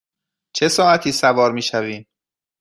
چه 0.53 0.67
ساعتی 0.67 1.11
سوار 1.11 1.51
می 1.51 1.61
شویم؟ 1.61 2.05